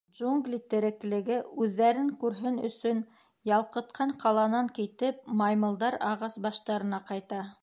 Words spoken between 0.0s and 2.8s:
Джунгли тереклеге үҙҙәрен күрһен